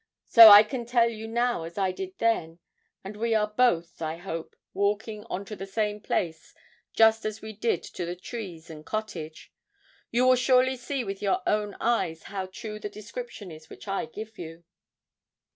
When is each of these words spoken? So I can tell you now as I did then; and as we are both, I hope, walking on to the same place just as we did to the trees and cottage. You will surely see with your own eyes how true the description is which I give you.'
So 0.25 0.49
I 0.49 0.63
can 0.63 0.87
tell 0.87 1.07
you 1.07 1.27
now 1.27 1.61
as 1.61 1.77
I 1.77 1.91
did 1.91 2.17
then; 2.17 2.57
and 3.03 3.15
as 3.17 3.19
we 3.19 3.35
are 3.35 3.53
both, 3.55 4.01
I 4.01 4.17
hope, 4.17 4.55
walking 4.73 5.23
on 5.25 5.45
to 5.45 5.55
the 5.55 5.67
same 5.67 5.99
place 5.99 6.55
just 6.91 7.23
as 7.23 7.43
we 7.43 7.53
did 7.53 7.83
to 7.83 8.07
the 8.07 8.15
trees 8.15 8.71
and 8.71 8.83
cottage. 8.83 9.53
You 10.09 10.25
will 10.25 10.35
surely 10.37 10.75
see 10.75 11.03
with 11.03 11.21
your 11.21 11.43
own 11.45 11.75
eyes 11.79 12.23
how 12.23 12.47
true 12.47 12.79
the 12.79 12.89
description 12.89 13.51
is 13.51 13.69
which 13.69 13.87
I 13.87 14.05
give 14.07 14.39
you.' 14.39 14.63